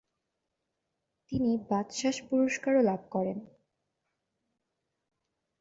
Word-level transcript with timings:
তিনি 1.31 1.51
বাচসাস 1.69 2.17
পুরস্কারও 2.27 2.81
লাভ 2.81 3.01
করেন। 3.11 3.37